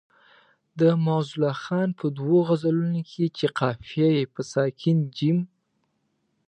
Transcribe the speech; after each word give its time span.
د 0.79 0.81
معزالله 1.05 1.53
خان 1.63 1.89
په 1.99 2.05
دوو 2.17 2.37
غزلونو 2.47 3.01
کې 3.11 3.25
چې 3.37 3.45
قافیه 3.59 4.09
یې 4.17 4.23
په 4.33 4.41
ساکن 4.51 4.97
جیم. 5.15 5.39